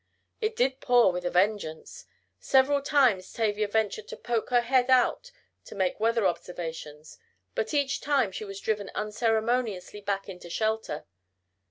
[0.41, 2.05] It did pour with a vengeance.
[2.39, 5.29] Several times Tavia ventured to poke her head out
[5.65, 7.19] to make weather observations,
[7.53, 11.05] but each time she was driven unceremoniously back into shelter.